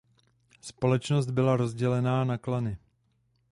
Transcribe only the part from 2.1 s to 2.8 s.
na klany.